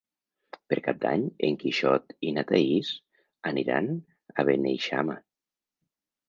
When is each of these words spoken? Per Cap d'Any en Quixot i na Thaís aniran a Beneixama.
Per 0.71 0.77
Cap 0.85 1.01
d'Any 1.01 1.25
en 1.47 1.57
Quixot 1.63 2.15
i 2.29 2.33
na 2.37 2.45
Thaís 2.53 2.89
aniran 3.53 3.91
a 3.97 4.47
Beneixama. 4.51 5.21